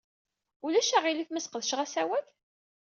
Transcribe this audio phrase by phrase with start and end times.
[0.65, 2.25] Ulac aɣilif ma sqedceɣ asawal?